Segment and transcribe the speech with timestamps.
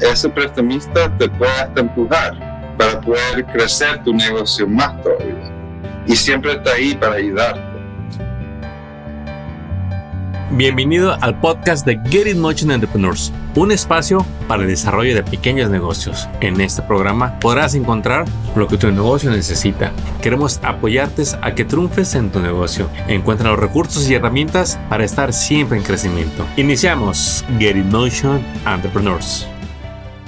[0.00, 5.52] ese prestamista te puede hasta empujar para poder crecer tu negocio más todavía.
[6.06, 7.70] Y siempre está ahí para ayudarte.
[10.52, 15.70] Bienvenido al podcast de Get It Motion Entrepreneurs, un espacio para el desarrollo de pequeños
[15.70, 16.28] negocios.
[16.40, 18.24] En este programa podrás encontrar
[18.56, 19.92] lo que tu negocio necesita.
[20.20, 22.90] Queremos apoyarte a que triunfes en tu negocio.
[23.06, 26.44] Encuentra los recursos y herramientas para estar siempre en crecimiento.
[26.56, 29.46] Iniciamos Get It Motion Entrepreneurs.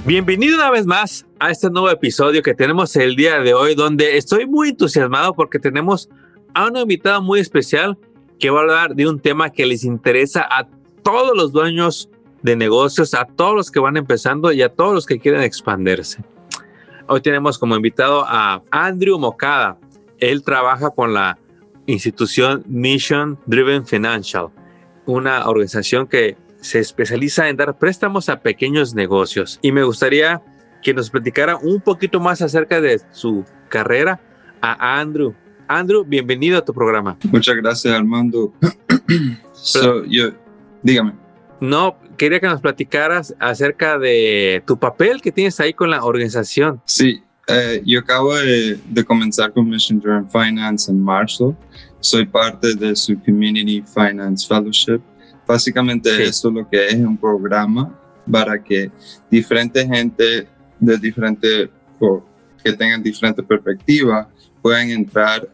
[0.05, 4.17] Bienvenido una vez más a este nuevo episodio que tenemos el día de hoy, donde
[4.17, 6.09] estoy muy entusiasmado porque tenemos
[6.53, 7.97] a un invitado muy especial
[8.37, 10.67] que va a hablar de un tema que les interesa a
[11.03, 12.09] todos los dueños
[12.41, 16.21] de negocios, a todos los que van empezando y a todos los que quieren expandirse.
[17.07, 19.77] Hoy tenemos como invitado a Andrew Mocada.
[20.19, 21.39] Él trabaja con la
[21.85, 24.47] institución Mission Driven Financial,
[25.05, 29.59] una organización que se especializa en dar préstamos a pequeños negocios.
[29.61, 30.41] Y me gustaría
[30.81, 34.21] que nos platicara un poquito más acerca de su carrera
[34.61, 35.35] a Andrew.
[35.67, 37.17] Andrew, bienvenido a tu programa.
[37.31, 38.53] Muchas gracias, Armando.
[40.07, 40.31] yo,
[40.81, 41.13] dígame.
[41.59, 46.81] No, quería que nos platicaras acerca de tu papel que tienes ahí con la organización.
[46.85, 51.55] Sí, eh, yo acabo de, comenzar con Mission Driven Finance en marzo.
[51.99, 55.01] Soy parte de su Community Finance Fellowship.
[55.47, 57.99] Básicamente eso es lo que es un programa
[58.29, 58.91] para que
[59.29, 60.47] diferente gente
[60.79, 62.23] de diferente o
[62.63, 64.27] que tengan diferentes perspectivas
[64.61, 65.47] puedan entrar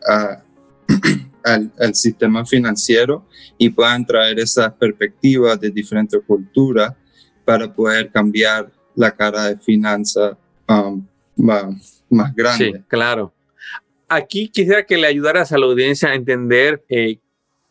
[1.44, 3.26] al, sistema financiero
[3.58, 6.94] y puedan traer esas perspectivas de diferentes culturas
[7.44, 11.04] para poder cambiar la cara de finanzas um,
[11.36, 12.74] más, más, grande.
[12.74, 13.34] Sí, claro.
[14.08, 17.18] Aquí quisiera que le ayudaras a la audiencia a entender eh,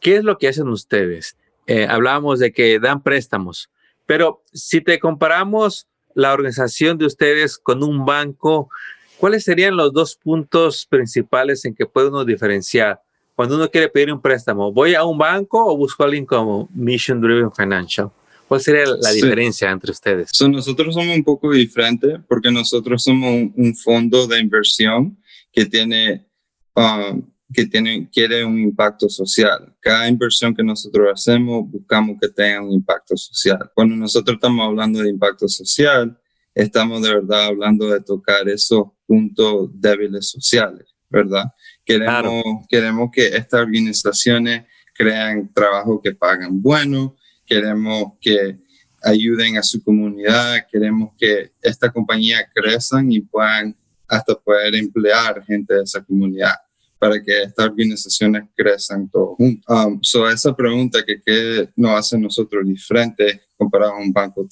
[0.01, 1.37] qué es lo que hacen ustedes.
[1.69, 3.69] Eh, hablábamos de que dan préstamos,
[4.07, 8.71] pero si te comparamos la organización de ustedes con un banco,
[9.19, 13.03] ¿cuáles serían los dos puntos principales en que puede uno diferenciar?
[13.37, 16.71] Cuando uno quiere pedir un préstamo, ¿voy a un banco o busco a alguien como
[16.75, 18.11] Mission Driven Financial?
[18.49, 20.31] ¿Cuál sería la diferencia entre ustedes?
[20.49, 25.19] nosotros somos un poco diferentes porque nosotros somos un, fondo de inversión
[25.53, 26.27] que tiene,
[26.75, 29.75] um, que tiene, quiere un impacto social.
[29.81, 33.71] Cada inversión que nosotros hacemos buscamos que tenga un impacto social.
[33.75, 36.19] Cuando nosotros estamos hablando de impacto social,
[36.55, 41.45] estamos de verdad hablando de tocar esos puntos débiles sociales, ¿verdad?
[41.85, 47.17] Queremos, queremos que estas organizaciones crean trabajo que pagan bueno,
[47.47, 48.59] queremos que
[49.03, 53.75] ayuden a su comunidad, queremos que esta compañía crezcan y puedan
[54.07, 56.55] hasta poder emplear gente de esa comunidad
[56.99, 59.65] para que estas organizaciones crezcan todos juntos.
[59.69, 64.47] Um, so esa pregunta que qué nos hace nosotros diferente comparado a un banco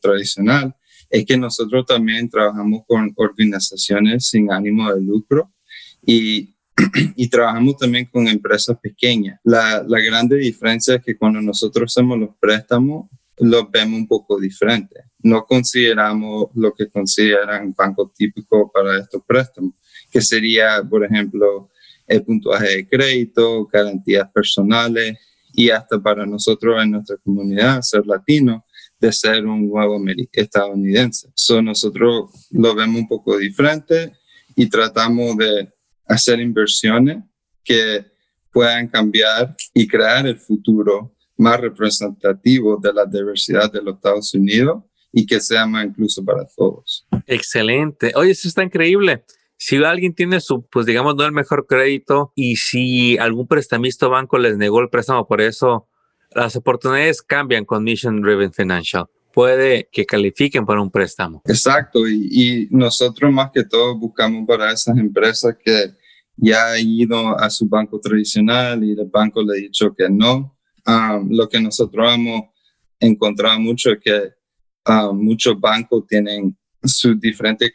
[0.00, 0.74] tradicional
[1.10, 5.52] es que nosotros también trabajamos con organizaciones sin ánimo de lucro
[6.04, 6.54] y,
[7.16, 9.38] y trabajamos también con empresas pequeñas.
[9.44, 14.38] La, la grande diferencia es que cuando nosotros hacemos los préstamos, los vemos un poco
[14.38, 15.04] diferente.
[15.18, 19.74] No consideramos lo que consideran bancos típicos para estos préstamos,
[20.10, 21.70] que sería, por ejemplo,
[22.12, 25.18] el puntuaje de crédito, garantías personales
[25.54, 28.64] y hasta para nosotros en nuestra comunidad, ser latino,
[29.00, 29.98] de ser un nuevo
[30.32, 31.30] estadounidense.
[31.34, 34.12] So, nosotros lo vemos un poco diferente
[34.54, 35.72] y tratamos de
[36.06, 37.24] hacer inversiones
[37.64, 38.04] que
[38.52, 44.84] puedan cambiar y crear el futuro más representativo de la diversidad de los Estados Unidos
[45.10, 47.06] y que sea más incluso para todos.
[47.26, 48.12] Excelente.
[48.14, 49.24] Oye, eso está increíble.
[49.64, 54.10] Si alguien tiene su, pues digamos, no el mejor crédito y si algún prestamista o
[54.10, 55.86] banco les negó el préstamo por eso,
[56.34, 59.06] las oportunidades cambian con Mission Driven Financial.
[59.32, 61.42] Puede que califiquen para un préstamo.
[61.44, 65.94] Exacto, y, nosotros más que todo buscamos para esas empresas que
[66.36, 70.58] ya han ido a su banco tradicional y el banco le ha dicho que no.
[70.84, 72.46] Um, lo que nosotros hemos
[72.98, 74.32] encontrado mucho es que
[74.90, 77.72] um, muchos bancos tienen sus diferentes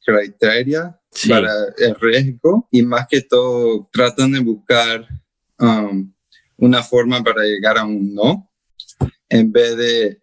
[0.00, 0.90] criterios
[1.28, 5.06] para el riesgo y más que todo tratan de buscar
[5.58, 6.12] um,
[6.56, 8.50] una forma para llegar a un no,
[9.28, 10.20] en vez de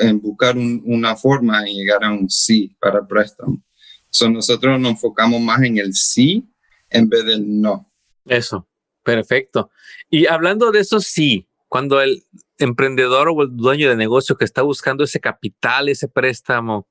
[0.00, 3.62] en buscar una forma y llegar a un sí para préstamo.
[4.08, 6.48] So nosotros nos enfocamos más en el sí
[6.88, 7.92] en vez del no.
[8.24, 8.66] Eso,
[9.02, 9.70] perfecto.
[10.08, 12.24] Y hablando de eso, sí, cuando el
[12.58, 16.88] emprendedor o el dueño de negocio que está buscando ese capital, ese préstamo,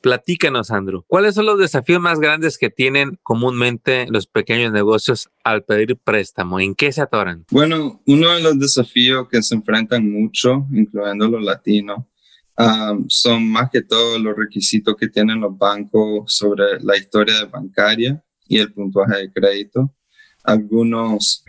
[0.00, 5.64] Platícanos, Andrew, ¿cuáles son los desafíos más grandes que tienen comúnmente los pequeños negocios al
[5.64, 6.60] pedir préstamo?
[6.60, 7.44] ¿En qué se atoran?
[7.50, 12.04] Bueno, uno de los desafíos que se enfrentan mucho, incluyendo los latinos,
[13.08, 18.58] son más que todo los requisitos que tienen los bancos sobre la historia bancaria y
[18.58, 19.92] el puntuaje de crédito.
[20.44, 21.44] Algunos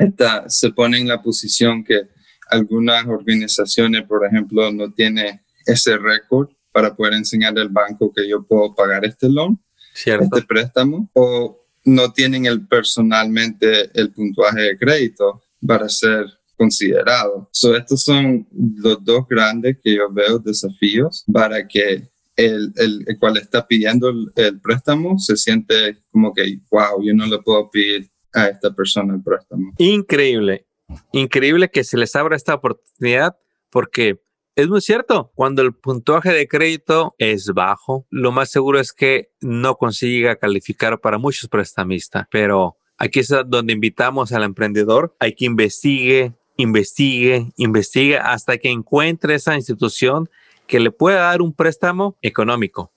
[0.47, 2.09] se ponen en la posición que
[2.49, 8.45] algunas organizaciones, por ejemplo, no tienen ese récord para poder enseñar al banco que yo
[8.45, 9.59] puedo pagar este loan,
[9.95, 17.49] este préstamo, o no tienen el, personalmente el puntuaje de crédito para ser considerado.
[17.51, 23.37] So, estos son los dos grandes que yo veo desafíos para que el, el, cual
[23.37, 28.49] está pidiendo el, préstamo se siente como que, wow, yo no le puedo pedir a
[28.49, 29.73] esta persona el préstamo.
[29.79, 30.67] Increíble,
[31.11, 33.35] increíble que se les abra esta oportunidad
[33.71, 34.19] porque
[34.57, 39.29] es muy cierto, cuando el puntuaje de crédito es bajo, lo más seguro es que
[39.39, 45.45] no consiga calificar para muchos prestamistas, pero aquí es donde invitamos al emprendedor a que
[45.45, 50.27] investigue, investigue, investigue hasta que encuentre esa institución
[50.65, 52.91] que le pueda dar un préstamo económico.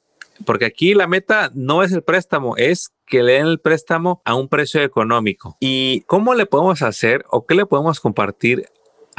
[0.46, 4.34] Porque aquí la meta no es el préstamo, es que le den el préstamo a
[4.34, 5.58] un precio económico.
[5.60, 8.64] ¿Y cómo le podemos hacer o qué le podemos compartir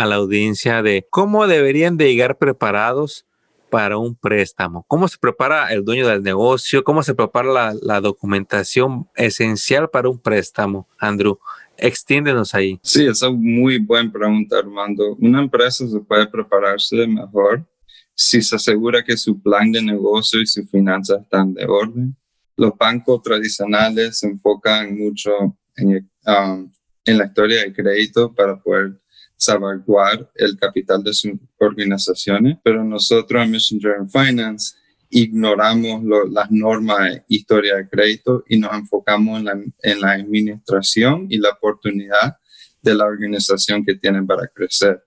[0.01, 3.25] a la audiencia de cómo deberían de llegar preparados
[3.69, 4.83] para un préstamo?
[4.87, 6.83] ¿Cómo se prepara el dueño del negocio?
[6.83, 11.37] ¿Cómo se prepara la, la documentación esencial para un préstamo, Andrew?
[11.77, 12.79] Extiéndenos ahí.
[12.81, 15.15] Sí, esa es muy buena pregunta, Armando.
[15.19, 17.65] Una empresa se puede prepararse mejor
[18.13, 22.15] si se asegura que su plan de negocio y sus finanzas están de orden.
[22.57, 25.31] Los bancos tradicionales se enfocan mucho
[25.75, 26.71] en, um,
[27.05, 29.00] en la historia de crédito para poder
[29.41, 34.75] salvaguardar el capital de sus organizaciones, pero nosotros en Messenger Finance
[35.09, 41.25] ignoramos las normas de historia de crédito y nos enfocamos en la, en la administración
[41.27, 42.37] y la oportunidad
[42.81, 45.03] de la organización que tienen para crecer.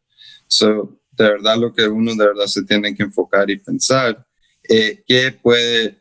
[0.48, 4.26] So, de verdad lo que uno de verdad se tiene que enfocar y pensar
[4.68, 6.00] eh, ¿qué, puede,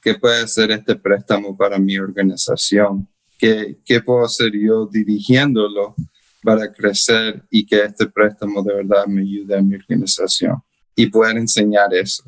[0.00, 3.08] ¿qué puede hacer este préstamo para mi organización?
[3.38, 5.94] ¿Qué, ¿Qué puedo hacer yo dirigiéndolo
[6.42, 10.62] para crecer y que este préstamo de verdad me ayude a mi organización?
[10.94, 12.24] Y poder enseñar eso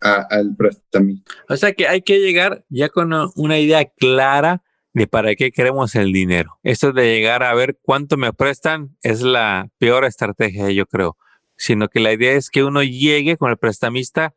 [0.00, 1.32] al prestamista.
[1.48, 4.62] O sea que hay que llegar ya con una idea clara
[4.92, 6.58] de para qué queremos el dinero.
[6.62, 11.16] Esto de llegar a ver cuánto me prestan es la peor estrategia, yo creo.
[11.56, 14.34] Sino que la idea es que uno llegue con el prestamista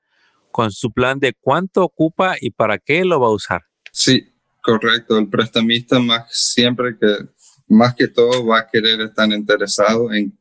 [0.52, 3.62] con su plan de cuánto ocupa y para qué lo va a usar.
[3.92, 5.18] Sí, correcto.
[5.18, 7.08] El prestamista más siempre que,
[7.70, 10.38] más que todo va a querer estar interesado en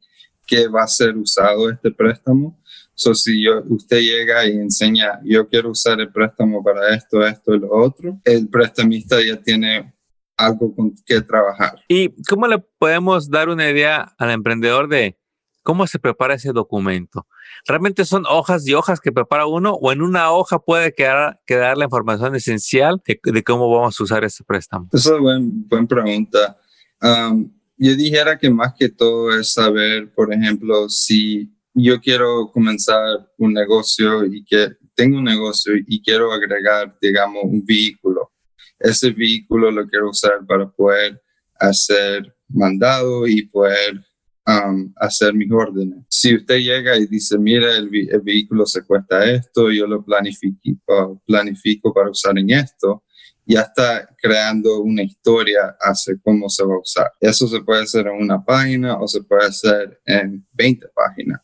[0.46, 2.58] qué va a ser usado este préstamo.
[2.94, 7.54] So, si yo, usted llega y enseña, yo quiero usar el préstamo para esto, esto
[7.54, 9.94] y lo otro, el prestamista ya tiene
[10.36, 11.78] algo con que trabajar.
[11.86, 15.16] ¿Y cómo le podemos dar una idea al emprendedor de
[15.62, 17.26] cómo se prepara ese documento?
[17.66, 21.76] ¿Realmente son hojas y hojas que prepara uno o en una hoja puede quedar, quedar
[21.76, 24.88] la información esencial de, cómo vamos a usar ese préstamo?
[24.92, 25.38] Esa es una
[25.68, 26.56] buena pregunta.
[27.00, 33.52] Yo dijera que más que todo es saber, por ejemplo, si yo quiero comenzar un
[33.52, 38.32] negocio y que tengo un negocio y quiero agregar, digamos, un vehículo.
[38.78, 41.20] Ese vehículo lo quiero usar para poder
[41.58, 44.04] hacer mandado y poder
[44.48, 46.06] Um, hacer mis órdenes.
[46.08, 51.92] Si usted llega y dice, mira, el, vehículo se cuesta esto, yo lo planifico, planifico
[51.92, 53.04] para usar en esto,
[53.48, 57.10] ya está creando una historia hacia cómo se va a usar.
[57.18, 61.40] Eso se puede hacer en una página o se puede hacer en 20 páginas.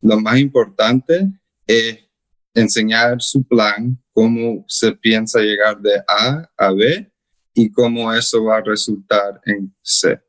[0.00, 1.28] Lo más importante
[1.66, 1.98] es
[2.54, 7.10] enseñar su plan, cómo se piensa llegar de A a B
[7.54, 10.20] y cómo eso va a resultar en C.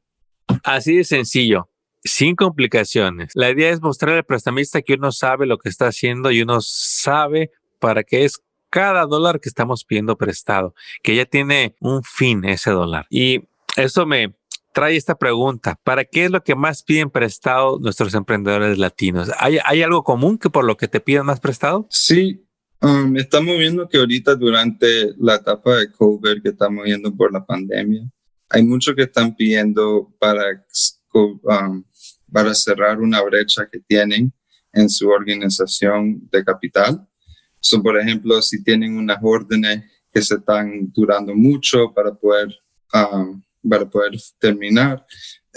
[0.64, 1.70] Así de sencillo
[2.04, 3.32] sin complicaciones.
[3.36, 6.60] La idea es mostrar al prestamista que uno sabe lo que está haciendo y uno
[6.62, 10.74] sabe para qué es cada dólar que estamos pidiendo prestado,
[11.04, 13.06] que ya tiene un fin ese dólar.
[13.10, 13.44] Y
[13.76, 14.36] eso me
[14.74, 19.32] trae esta pregunta, ¿para qué es lo que más piden prestado nuestros emprendedores latinos?
[19.38, 21.88] ¿Hay, hay algo común que por lo que te piden más prestado?
[21.90, 22.46] Sí,
[22.82, 27.46] um, estamos viendo que ahorita durante la etapa de COVID que estamos viendo por la
[27.46, 28.10] pandemia,
[28.50, 30.44] hay muchos que están pidiendo para
[31.14, 31.84] um,
[32.32, 34.34] para cerrar una brecha que tienen
[34.74, 37.08] en su organización de capital.
[37.60, 42.48] So, por ejemplo, si tienen unas órdenes que se están durando mucho para poder,
[42.94, 45.06] um, para poder terminar,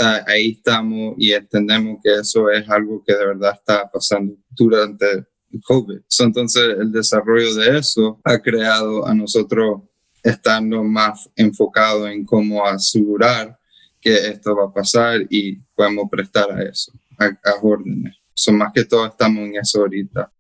[0.01, 5.27] uh, ahí estamos y entendemos que eso es algo que de verdad está pasando durante
[5.67, 6.01] COVID.
[6.21, 9.83] entonces, el desarrollo de eso ha creado a nosotros
[10.23, 13.59] estando más enfocado en cómo asegurar
[14.01, 17.31] que esto va a pasar y podemos prestar a eso, a,
[17.63, 18.17] órdenes.
[18.35, 20.33] Son más que todo estamos en eso ahorita.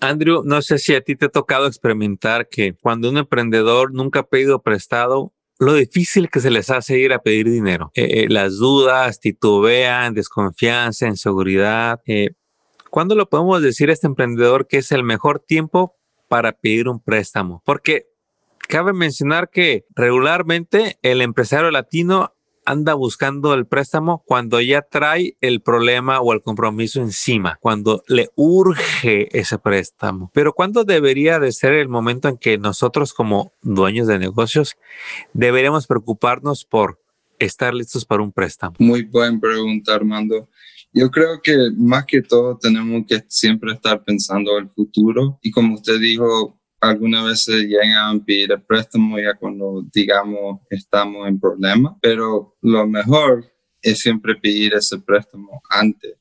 [0.00, 4.20] Andrew, no sé si a ti te ha tocado experimentar que cuando un emprendedor nunca
[4.20, 7.90] ha pedido prestado, lo difícil que se les hace ir a pedir dinero.
[7.94, 12.00] Eh, eh, las dudas, titubean, desconfianza, inseguridad.
[12.06, 12.30] Eh,
[12.90, 15.96] ¿Cuándo lo podemos decir a este emprendedor que es el mejor tiempo
[16.28, 17.62] para pedir un préstamo?
[17.64, 18.06] Porque
[18.68, 22.32] cabe mencionar que regularmente el empresario latino
[22.68, 28.28] anda buscando el préstamo cuando ya trae el problema o el compromiso encima, cuando le
[28.36, 30.30] urge ese préstamo.
[30.34, 34.76] Pero ¿cuándo debería de ser el momento en que nosotros como dueños de negocios
[35.32, 37.00] deberíamos preocuparnos por
[37.38, 38.76] estar listos para un préstamo?
[38.78, 40.50] Muy buena pregunta, Armando.
[40.92, 45.74] Yo creo que más que todo tenemos que siempre estar pensando el futuro y como
[45.74, 51.94] usted dijo, algunas veces llegan a pedir el préstamo ya cuando, digamos, estamos en problemas,
[52.00, 53.44] pero lo mejor
[53.82, 56.14] es siempre pedir ese préstamo antes.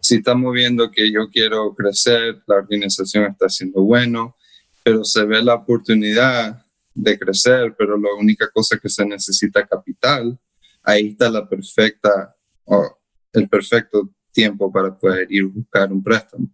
[0.00, 4.36] Si estamos viendo que yo quiero crecer, la organización está haciendo bueno,
[4.84, 6.64] pero se ve la oportunidad
[6.94, 10.38] de crecer, pero la única cosa que se necesita es capital,
[10.82, 12.98] ahí está la perfecta, o
[13.32, 16.50] el perfecto tiempo para poder ir buscar un préstamo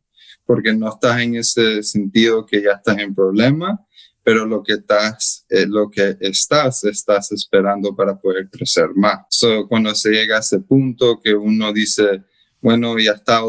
[0.49, 3.85] porque no estás en ese sentido que ya estás en problema,
[4.23, 9.27] pero lo que estás, eh, lo que estás, estás esperando para poder crecer más.
[9.29, 12.23] So, cuando se llega a ese punto que uno dice,
[12.63, 13.43] bueno, ya está,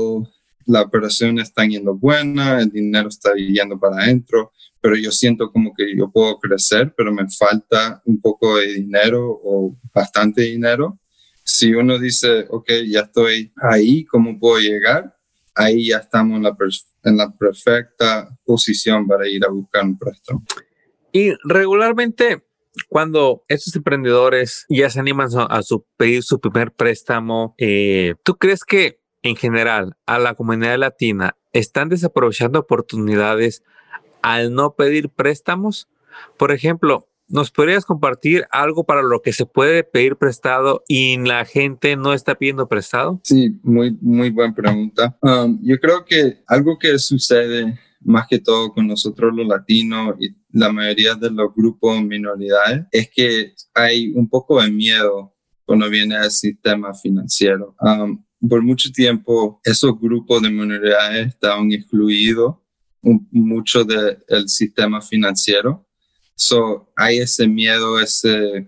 [0.66, 4.52] la operación está yendo buena, el dinero está yendo para adentro,
[4.82, 9.40] pero yo siento como que yo puedo crecer, pero me falta un poco de dinero
[9.42, 11.00] o bastante dinero.
[11.46, 15.16] Si uno dice, ok, ya estoy ahí, ¿cómo puedo llegar?
[15.60, 16.56] Ahí ya estamos en la,
[17.04, 20.44] en la perfecta posición para ir a buscar un préstamo.
[21.12, 22.46] Y regularmente,
[22.88, 28.64] cuando estos emprendedores ya se animan a, su, pedir su primer préstamo, eh, ¿tú crees
[28.64, 33.64] que en general a la comunidad latina están desaprovechando oportunidades
[34.22, 35.90] al no pedir préstamos?
[36.38, 41.46] Por ejemplo, ¿Nos podrías compartir algo para lo que se puede pedir prestado y la
[41.46, 43.22] gente no está pidiendo prestado?
[43.24, 45.16] Sí, muy, muy buena pregunta.
[45.22, 50.30] Um, yo creo que algo que sucede más que todo con nosotros los latinos y
[50.52, 56.16] la mayoría de los grupos minoridades es que hay un poco de miedo cuando viene
[56.16, 57.76] al sistema financiero.
[57.80, 62.56] Um, por mucho tiempo esos grupos de minoridades estaban excluidos
[63.02, 65.89] mucho del sistema financiero
[66.40, 68.66] So, hay ese miedo, ese,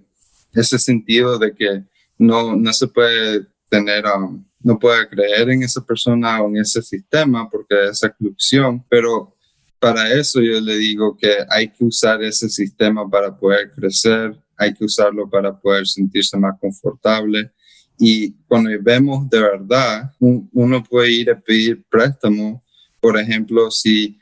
[0.54, 1.86] ese sentido de que
[2.18, 6.82] no, no se puede tener, um, no puede creer en esa persona o en ese
[6.82, 9.38] sistema porque es exclusión, pero
[9.80, 14.74] para eso yo le digo que hay que usar ese sistema para poder crecer, hay
[14.74, 17.54] que usarlo para poder sentirse más confortable.
[17.98, 22.62] Y cuando vemos de verdad, uno puede ir a pedir préstamo,
[23.00, 24.20] por ejemplo, si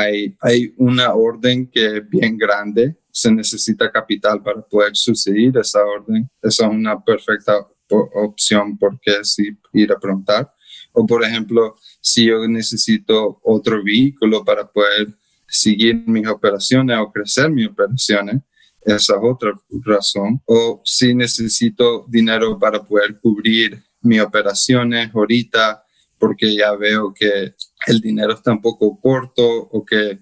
[0.00, 5.84] hay, hay una orden que es bien grande, se necesita capital para poder suceder esa
[5.84, 6.28] orden.
[6.42, 10.52] Esa es una perfecta opción porque sí ir a preguntar.
[10.92, 15.08] O por ejemplo, si yo necesito otro vehículo para poder
[15.46, 18.42] seguir mis operaciones o crecer mis operaciones,
[18.84, 19.52] esa es otra
[19.84, 20.40] razón.
[20.46, 25.84] O si necesito dinero para poder cubrir mis operaciones ahorita,
[26.18, 27.54] porque ya veo que
[27.86, 30.20] el dinero está un poco corto o que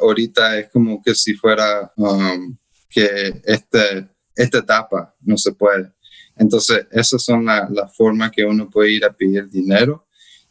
[0.00, 2.56] ahorita es como que si fuera um,
[2.88, 5.92] que este, esta etapa no se puede.
[6.36, 10.06] Entonces, esas son las la formas que uno puede ir a pedir dinero.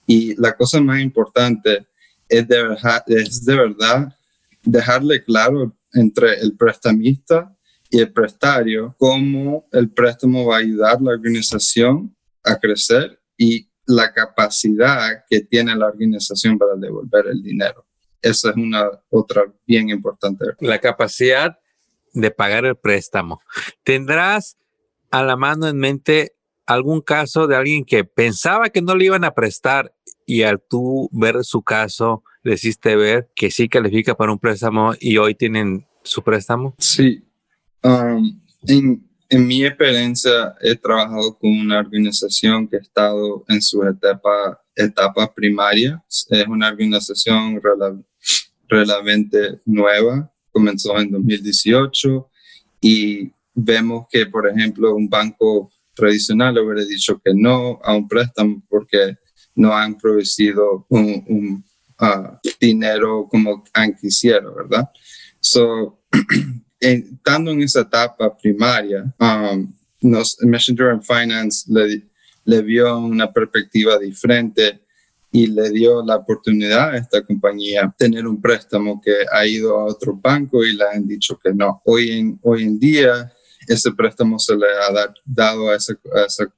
[0.06, 1.88] Y la cosa más importante
[2.28, 2.78] es de,
[3.08, 4.16] es de verdad
[4.64, 7.56] dejarle claro entre el prestamista
[7.90, 13.69] y el prestario cómo el préstamo va a ayudar a la organización a crecer y
[13.90, 17.88] la capacidad que tiene la organización para devolver el dinero.
[18.22, 20.46] Esa es una otra bien importante.
[20.60, 21.58] La capacidad
[22.14, 23.42] de pagar el préstamo.
[23.84, 24.58] ¿Tendrás
[25.10, 26.34] a la mano en mente
[26.68, 29.96] algún caso de alguien que pensaba que no le iban a prestar
[30.28, 34.94] y al tú ver su caso, le hiciste ver que sí califica para un préstamo
[35.00, 36.76] y hoy tienen su préstamo?
[36.78, 37.28] Sí.
[37.82, 43.84] Um, en, en mi experiencia, he trabajado con una organización que ha estado en su
[43.84, 46.04] etapa, etapa primaria.
[46.30, 47.62] Es una organización
[48.68, 52.28] relativamente nueva, comenzó en 2018
[52.82, 58.64] y vemos que, por ejemplo, un banco tradicional hubiera dicho que no a un préstamo
[58.68, 59.18] porque
[59.54, 61.64] no han producido un,
[62.00, 64.90] ah, dinero como han quisiera, ¿verdad?
[65.40, 66.00] So,
[66.80, 72.04] estando en esa etapa primaria, um, nos, Messenger and Finance le,
[72.46, 74.80] le vio una perspectiva diferente
[75.32, 79.86] y le dio la oportunidad a esta compañía tener un préstamo que ha ido a
[79.86, 81.82] otro banco y le han dicho que no.
[81.86, 83.32] Hoy en, hoy en día
[83.68, 86.52] ese préstamo se le ha dado a esa, a esa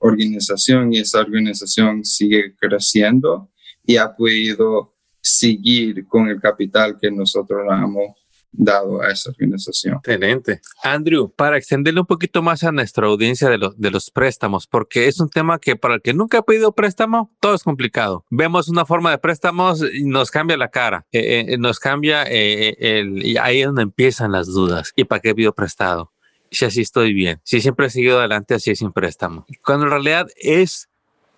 [0.00, 3.48] organización y esa organización sigue creciendo
[3.86, 8.16] y ha podido seguir con el capital que nosotros hemos
[8.52, 9.96] dado a esa organización.
[9.96, 10.60] Excelente.
[10.82, 15.20] Andrew, para extenderle un poquito más a nuestra audiencia de, de los préstamos, porque es
[15.20, 18.24] un tema que para el que nunca ha pedido préstamo, todo es complicado.
[18.30, 22.76] Vemos una forma de préstamos y nos cambia la cara, eh, eh, nos cambia eh,
[22.78, 24.92] el, y ahí es donde empiezan las dudas.
[24.96, 26.12] ¿Y para qué pido prestado?
[26.50, 29.46] Si así estoy bien, si siempre he seguido adelante así sin préstamo.
[29.62, 30.88] Cuando en realidad es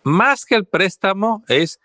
[0.05, 1.81] más que el préstamo, es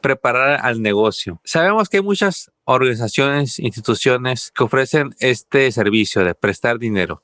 [0.00, 1.40] preparar al negocio.
[1.44, 7.22] Sabemos que hay muchas organizaciones, instituciones que ofrecen este servicio de prestar dinero.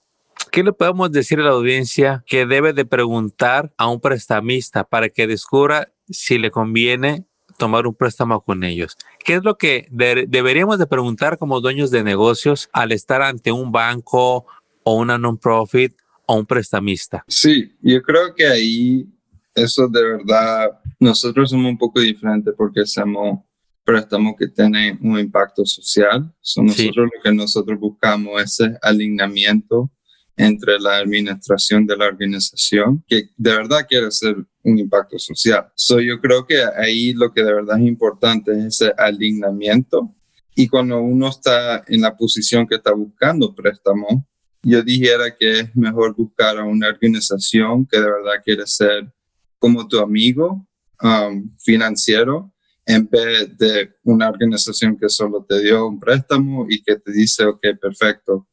[0.51, 5.11] ¿Qué le podemos decir a la audiencia que debe de preguntar a un prestamista para
[5.11, 7.27] que descubra si le conviene
[7.59, 8.97] tomar un préstamo con ellos?
[9.23, 13.71] ¿Qué es lo que deberíamos de preguntar como dueños de negocios al estar ante un
[13.71, 14.47] banco
[14.83, 15.95] o una non-profit
[16.27, 17.23] o un prestamista?
[17.29, 19.07] Sí, yo creo que ahí
[19.55, 23.41] eso de verdad, nosotros somos un poco diferentes porque hacemos
[23.85, 26.33] préstamos que tienen un impacto social.
[26.57, 29.91] nosotros lo que nosotros buscamos es ese alineamiento
[30.37, 35.67] entre la administración de la organización, que de verdad quiere hacer un impacto social.
[35.77, 40.13] So, yo creo que ahí lo que de verdad es importante es ese alineamiento.
[40.57, 44.27] Y cuando uno está en la posición que está buscando préstamo,
[44.63, 49.13] yo dijera que es mejor buscar a una organización que de verdad quiere ser
[49.59, 50.67] como tu amigo
[51.03, 52.54] um, financiero
[52.87, 57.45] en vez de una organización que solo te dio un préstamo y que te dice,
[57.45, 58.47] ok, perfecto,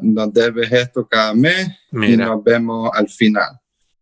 [0.00, 3.58] nos debes esto cada mes y nos vemos al final.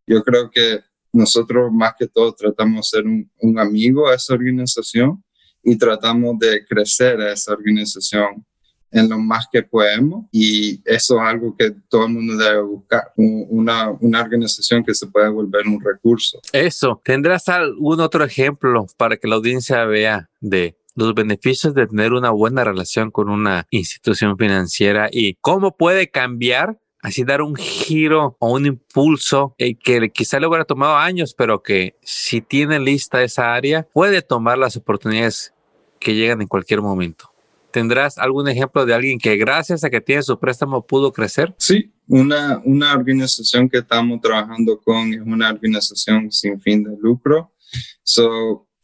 [0.06, 0.80] Yo creo que
[1.12, 5.22] nosotros más que todo tratamos de ser un, un amigo a esa organización
[5.62, 8.46] y tratamos de crecer a esa organización
[8.90, 13.12] en lo más que podemos y eso es algo que todo el mundo debe buscar,
[13.16, 16.40] una, una organización que se pueda volver un recurso.
[16.52, 22.12] Eso, ¿tendrás algún otro ejemplo para que la audiencia vea de los beneficios de tener
[22.12, 28.36] una buena relación con una institución financiera y cómo puede cambiar así dar un giro
[28.38, 33.22] o un impulso eh, que quizá le hubiera tomado años, pero que si tiene lista
[33.22, 35.54] esa área, puede tomar las oportunidades
[35.98, 37.29] que llegan en cualquier momento.
[37.72, 41.54] ¿Tendrás algún ejemplo de alguien que gracias a que tiene su préstamo pudo crecer?
[41.58, 47.52] Sí, una, una organización que estamos trabajando con es una organización sin fin de lucro.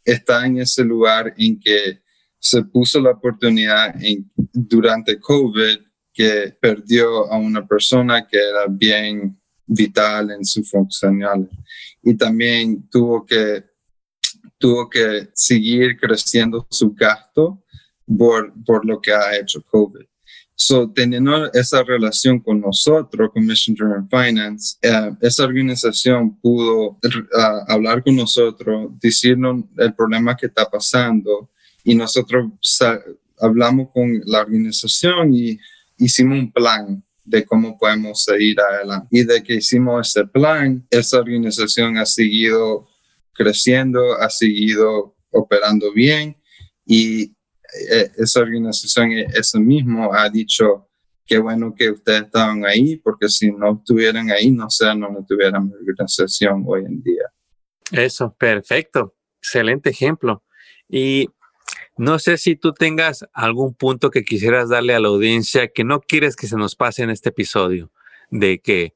[0.04, 2.00] Está en ese lugar en que
[2.38, 3.94] se puso la oportunidad
[4.52, 5.78] durante COVID
[6.12, 11.48] que perdió a una persona que era bien vital en su funcional
[12.02, 13.64] y también tuvo que
[14.58, 17.64] tuvo que seguir creciendo su gasto
[18.06, 20.04] por, por lo que ha hecho COVID.
[20.58, 26.98] So, teniendo esa relación con nosotros, con Mission Driven Finance, eh, esa organización pudo uh,
[27.68, 31.50] hablar con nosotros, decirnos el problema que está pasando
[31.84, 32.50] y nosotros
[33.38, 35.58] hablamos con la organización y
[35.98, 39.08] hicimos un plan de cómo podemos seguir adelante.
[39.10, 42.88] Y de que hicimos ese plan, esa organización ha seguido
[43.34, 46.34] creciendo, ha seguido operando bien
[46.86, 47.35] y
[48.00, 50.88] eh, esa organización, eh, eso mismo, ha dicho
[51.26, 55.72] que bueno que ustedes estaban ahí, porque si no estuvieran ahí, no sé, no, tuvieran
[55.72, 57.24] organización hoy en día.
[57.90, 59.14] Eso, perfecto.
[59.38, 60.44] Excelente ejemplo.
[60.88, 61.28] Y
[61.96, 66.00] no sé si tú tengas algún punto que quisieras darle a la audiencia que no
[66.00, 67.90] quieres que se nos pase en este episodio,
[68.30, 68.94] de que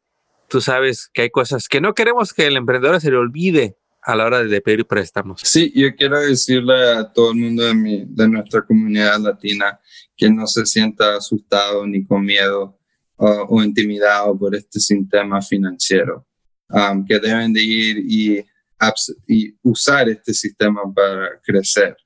[0.48, 4.16] tú sabes que hay cosas que no queremos que el emprendedor se le olvide a
[4.16, 5.40] la hora de pedir préstamos.
[5.44, 9.78] Sí, yo quiero decirle a todo el mundo de, mi, de nuestra comunidad latina
[10.16, 12.78] que no se sienta asustado ni con miedo
[13.20, 16.26] o intimidado por este sistema financiero,
[16.70, 18.44] um, que deben de ir y,
[19.28, 21.96] y, usar este sistema para crecer.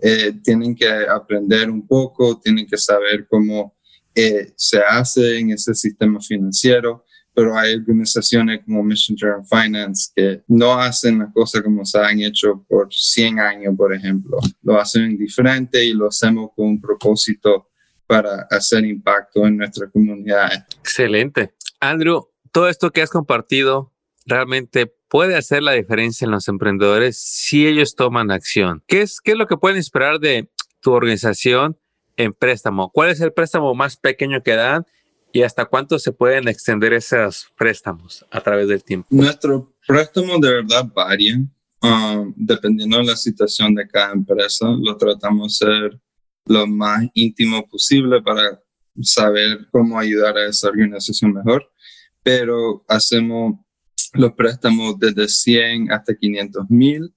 [0.00, 3.76] Eh, tienen que aprender un poco, tienen que saber cómo
[4.14, 7.04] eh, se hace en ese sistema financiero
[7.38, 12.20] pero hay organizaciones como Mission Driven Finance que no hacen las cosas como se han
[12.20, 14.38] hecho por 100 años, por ejemplo.
[14.64, 17.68] Lo hacen diferente y lo hacemos con un propósito
[18.08, 20.66] para hacer impacto en nuestra comunidad.
[20.80, 21.54] Excelente.
[21.78, 23.94] Andrew, todo esto que has compartido
[24.26, 28.82] realmente puede hacer la diferencia en los emprendedores si ellos toman acción.
[28.88, 31.78] ¿Qué es, qué es lo que pueden esperar de tu organización
[32.16, 32.90] en préstamo?
[32.90, 34.86] ¿Cuál es el préstamo más pequeño que dan?
[35.32, 39.06] ¿Y hasta cuánto se pueden extender esos préstamos a través del tiempo?
[39.10, 41.52] Nuestros préstamos de verdad varían.
[41.80, 46.00] um, dependiendo de la situación de cada empresa, lo tratamos de ser
[46.46, 48.60] lo más íntimo posible para
[49.00, 51.70] saber cómo ayudar a esa organización mejor,
[52.22, 53.60] pero hacemos
[54.14, 57.14] los préstamos desde 100 hasta 500 mil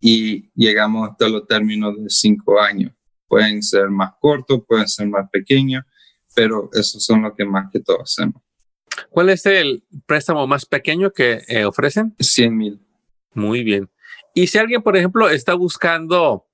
[0.00, 2.92] y llegamos hasta los términos de cinco años.
[3.26, 5.82] Pueden ser más cortos, pueden ser más pequeños,
[6.34, 8.42] pero esos son los que más que todo hacemos.
[9.10, 12.14] ¿Cuál es el préstamo más pequeño que eh, ofrecen?
[12.18, 12.80] 100 mil.
[13.32, 13.90] Muy bien.
[14.34, 16.46] Y si alguien, por ejemplo, está buscando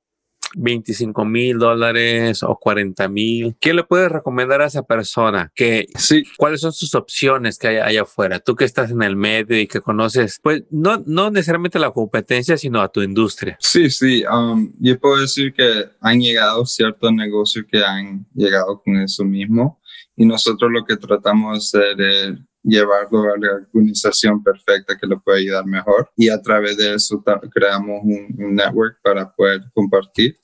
[0.57, 5.53] 25 mil dólares o 40 mil, ¿qué le puedes recomendar a esa persona?
[5.55, 6.25] Que, sí.
[6.37, 8.41] ¿Cuáles son sus opciones que hay allá afuera?
[8.41, 12.57] Tú que estás en el medio y que conoces, pues no, no necesariamente la competencia,
[12.57, 13.57] sino a tu industria.
[13.61, 14.25] Sí, sí.
[14.31, 19.81] Um, yo puedo decir que han llegado ciertos negocios que han llegado con eso mismo
[20.17, 25.21] y nosotros lo que tratamos de hacer es llevarlo a la organización perfecta que lo
[25.21, 30.37] puede ayudar mejor y a través de eso creamos un, network para poder compartir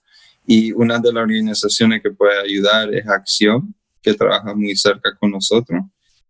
[0.47, 5.33] y una de las organizaciones que puede ayudar es Acción que trabaja muy cerca con
[5.33, 5.83] nosotros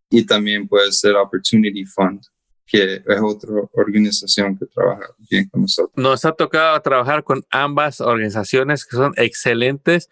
[0.08, 2.20] y también puede ser Opportunity Fund
[2.66, 5.92] que es otra organización que trabaja bien con nosotros.
[5.96, 10.10] Nos ha tocado trabajar con ambas organizaciones que son excelentes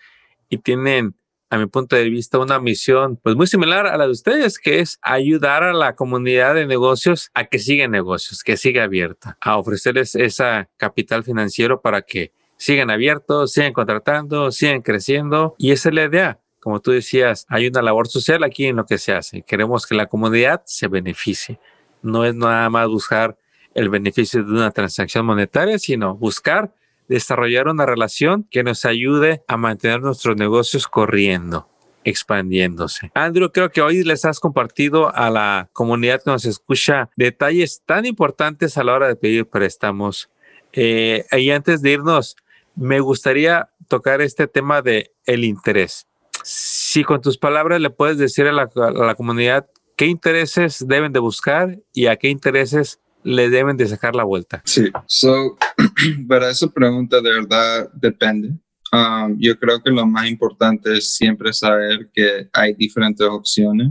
[0.49, 1.17] y tienen
[1.51, 4.81] a mi punto de vista, una misión pues muy similar a la de ustedes, que
[4.81, 9.57] es ayudar a la comunidad de negocios a que siga negocios, que siga abierta, a
[9.57, 15.55] ofrecerles esa capital financiero para que sigan abiertos, sigan contratando, sigan creciendo.
[15.59, 16.39] Y esa es la idea.
[16.61, 19.43] Como tú decías, hay una labor social aquí en lo que se hace.
[19.43, 21.59] Queremos que la comunidad se beneficie.
[22.03, 23.37] No es nada más buscar
[23.75, 26.73] el beneficio de una transacción monetaria, sino buscar
[27.09, 31.69] desarrollar una relación que nos ayude a mantener nuestros negocios corriendo
[32.05, 33.11] expandiéndose.
[33.15, 38.07] Andrew, creo que hoy les has compartido a la comunidad que nos escucha detalles tan
[38.07, 40.31] importantes a la hora de pedir préstamos.
[40.73, 42.37] Eh, y antes de irnos,
[42.77, 46.07] me gustaría tocar este tema de el interés.
[46.43, 51.79] Si con tus palabras le puedes decir a la, comunidad qué intereses deben de buscar
[51.93, 54.63] y a qué intereses le deben de sacar la vuelta?
[54.65, 55.57] Sí, so,
[56.29, 58.51] para esa pregunta de verdad depende.
[58.93, 63.89] Um, yo creo que lo más importante es siempre saber que hay diferentes opciones.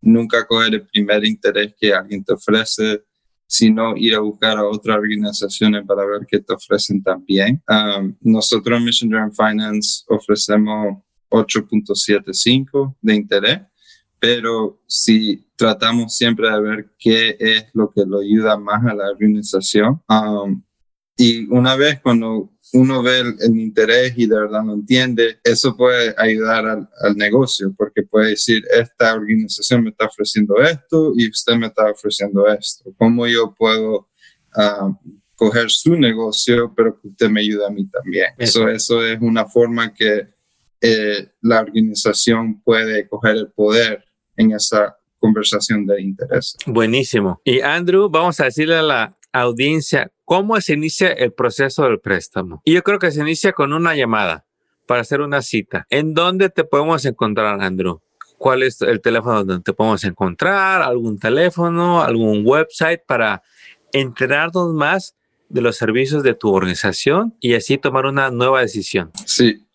[0.00, 3.02] Nunca coger el primer interés que alguien te ofrece,
[3.48, 7.60] sino ir a buscar a otras organizaciones para ver qué te ofrecen también.
[7.68, 10.98] Um, nosotros en Mission Driven Finance ofrecemos
[11.30, 13.60] 8.75 de interés
[14.18, 19.10] pero si tratamos siempre de ver qué es lo que lo ayuda más a la
[19.10, 20.02] organización.
[21.16, 26.14] Y una vez cuando uno ve el, interés y de verdad lo entiende, eso puede
[26.18, 31.68] ayudar al, negocio, porque puede decir, esta organización me está ofreciendo esto y usted me
[31.68, 32.92] está ofreciendo esto.
[32.96, 34.08] ¿Cómo yo puedo
[34.56, 34.96] um,
[35.34, 38.26] coger su negocio, pero que usted me ayude a mí también?
[38.36, 40.28] Eso, eso es una forma que
[40.80, 44.04] eh, la organización puede coger el poder
[44.36, 46.56] en esa conversación de interés.
[46.66, 47.40] Buenísimo.
[47.44, 52.60] Y Andrew, vamos a decirle a la audiencia cómo se inicia el proceso del préstamo.
[52.64, 54.44] Y yo creo que se inicia con una llamada
[54.86, 55.86] para hacer una cita.
[55.90, 58.00] ¿En dónde te podemos encontrar, Andrew?
[58.36, 60.82] ¿Cuál es el teléfono donde te podemos encontrar?
[60.82, 62.02] ¿Algún teléfono?
[62.02, 63.42] ¿Algún website para
[63.92, 65.16] enterarnos más
[65.48, 69.10] de los servicios de tu organización y así tomar una nueva decisión?
[69.26, 69.66] Sí,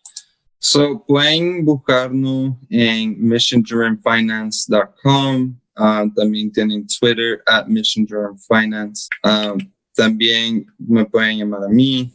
[0.66, 5.58] So, pueden buscarnos en missiondrivenfinance.com.
[5.76, 9.08] Uh, también tienen Twitter at missiondrivenfinance.
[9.24, 9.58] Um,
[9.94, 12.12] también me pueden llamar a mí.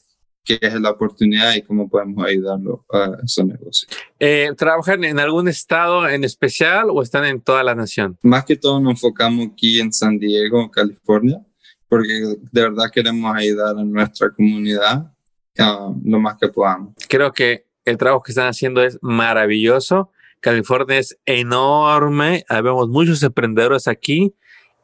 [0.47, 3.87] qué es la oportunidad y cómo podemos ayudarlo a esos negocios.
[4.19, 8.17] Eh, ¿Trabajan en algún estado en especial o están en toda la nación?
[8.21, 11.45] Más que todo nos enfocamos aquí en San Diego, California,
[11.89, 15.11] porque de verdad queremos ayudar a nuestra comunidad
[15.59, 16.93] ah, lo más que podamos.
[17.09, 20.11] Creo que el trabajo que están haciendo es maravilloso.
[20.39, 24.33] California es enorme, vemos muchos emprendedores aquí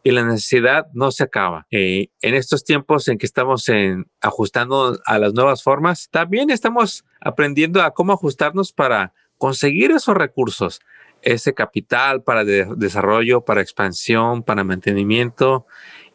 [0.03, 1.65] y la necesidad no se acaba.
[1.71, 7.05] Eh, en estos tiempos en que estamos en, ajustando a las nuevas formas, también estamos
[7.21, 10.81] aprendiendo a cómo ajustarnos para conseguir esos recursos,
[11.21, 15.65] ese capital para desarrollo, para expansión, para mantenimiento.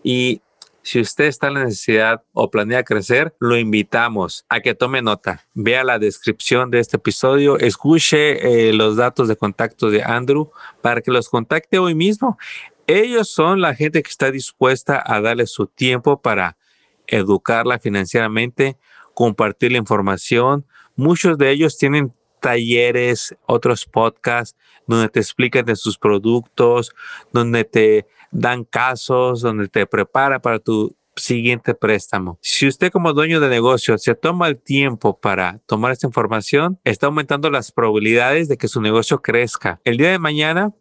[0.03, 0.43] Y
[0.83, 5.47] si usted está en la necesidad o planea crecer, lo invitamos a que tome nota.
[5.55, 10.51] Vea la descripción de este episodio, escuche eh, los datos de contacto de Andrew
[10.83, 12.39] para que los contacte hoy mismo
[12.89, 16.57] Ellos son la gente que está dispuesta a darle su tiempo para
[17.07, 18.79] educarla financieramente,
[19.13, 20.65] compartir la información.
[20.97, 26.95] Muchos de ellos tienen talleres, otros podcasts donde te explican de sus productos,
[27.31, 32.39] donde te dan casos, donde te prepara para tu siguiente préstamo.
[32.41, 37.09] Si usted como dueño de negocio se toma el tiempo para tomar esta información, está
[37.09, 39.79] aumentando las probabilidades de que su negocio crezca.
[39.85, 40.73] El día de mañana,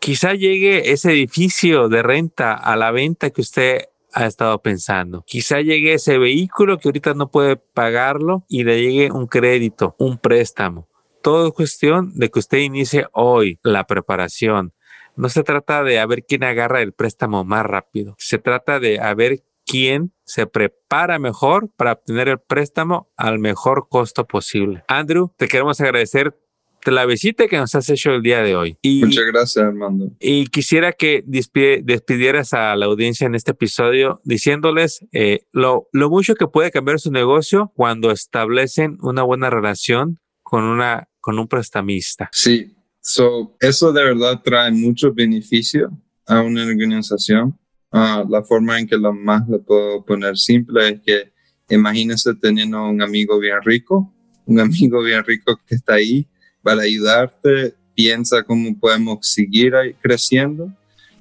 [0.00, 5.22] quizá llegue ese edificio de renta a la venta que usted ha estado pensando.
[5.26, 10.18] Quizá llegue ese vehículo que ahorita no puede pagarlo y le llegue un crédito, un
[10.18, 10.88] préstamo.
[11.22, 14.72] Todo es cuestión de que usted inicie hoy la preparación.
[15.16, 18.14] No se trata de a ver quién agarra el préstamo más rápido.
[18.18, 23.88] Se trata de a ver quién se prepara mejor para obtener el préstamo al mejor
[23.88, 24.84] costo posible.
[24.88, 26.38] Andrew, te queremos agradecer
[26.90, 28.78] la visita que nos has hecho el día de hoy.
[28.82, 30.12] Y, Muchas gracias, Armando.
[30.20, 36.34] Y quisiera que despidieras a la audiencia en este episodio diciéndoles eh, lo, lo mucho
[36.34, 42.28] que puede cambiar su negocio cuando establecen una buena relación con, una, con un prestamista.
[42.32, 45.90] Sí, so, eso de verdad trae mucho beneficio
[46.26, 47.58] a una organización.
[47.90, 51.32] Ah, la forma en que lo más lo puedo poner simple es que
[51.74, 54.14] imagínese teniendo un amigo bien rico,
[54.46, 56.28] un amigo bien rico que está ahí
[56.62, 60.72] para ayudarte, piensa cómo podemos seguir creciendo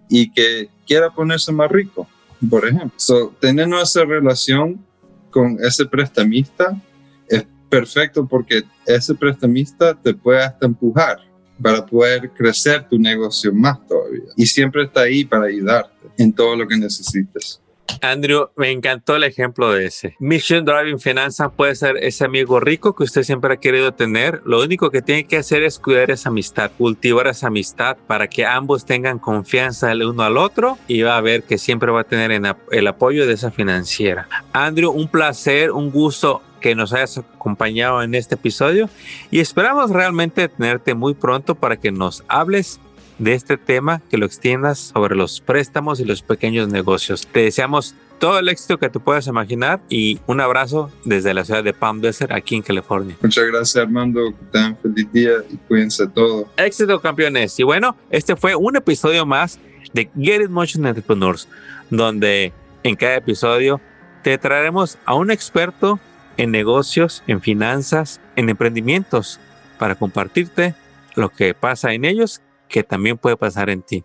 [0.09, 2.07] y que quiera ponerse más rico,
[2.49, 2.93] por ejemplo.
[2.97, 4.85] So, teniendo esa relación
[5.29, 6.79] con ese prestamista
[7.27, 11.19] es perfecto porque ese prestamista te puede hasta empujar
[11.61, 14.31] para poder crecer tu negocio más todavía.
[14.35, 17.61] Y siempre está ahí para ayudarte en todo lo que necesites.
[18.01, 20.15] Andrew, me encantó el ejemplo de ese.
[20.19, 24.41] Mission Driving Finanza puede ser ese amigo rico que usted siempre ha querido tener.
[24.45, 28.45] Lo único que tiene que hacer es cuidar esa amistad, cultivar esa amistad para que
[28.45, 32.03] ambos tengan confianza el uno al otro y va a ver que siempre va a
[32.03, 32.31] tener
[32.71, 34.27] el apoyo de esa financiera.
[34.53, 38.89] Andrew, un placer, un gusto que nos hayas acompañado en este episodio
[39.31, 42.79] y esperamos realmente tenerte muy pronto para que nos hables
[43.19, 47.27] de este tema, que lo extiendas sobre los préstamos y los pequeños negocios.
[47.27, 51.63] Te deseamos todo el éxito que te puedas imaginar y un abrazo desde la ciudad
[51.63, 53.15] de Palm Desert aquí en California.
[53.21, 56.47] Muchas gracias Armando, que tengan feliz día y cuídense todos.
[56.57, 57.59] Éxito campeones.
[57.59, 59.59] Y bueno, este fue un episodio más
[59.93, 61.47] de Get It Motion Entrepreneurs,
[61.89, 62.53] donde
[62.83, 63.79] en cada episodio
[64.23, 65.99] te traeremos a un experto
[66.37, 69.39] en negocios, en finanzas, en emprendimientos,
[69.79, 70.75] para compartirte
[71.15, 74.03] lo que pasa en ellos que también puede pasar en ti.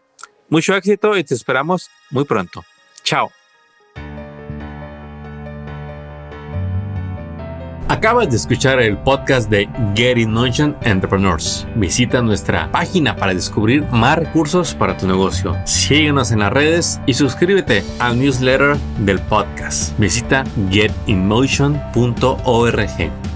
[0.49, 2.63] Mucho éxito y te esperamos muy pronto.
[3.03, 3.31] Chao.
[7.93, 11.67] Acabas de escuchar el podcast de Getting Notion Entrepreneurs.
[11.77, 15.55] Visita nuestra página para descubrir más recursos para tu negocio.
[15.67, 19.97] Síguenos en las redes y suscríbete al newsletter del podcast.
[19.99, 23.32] Visita getinmotion.org.